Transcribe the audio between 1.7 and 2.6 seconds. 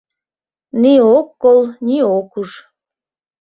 ни ок уж.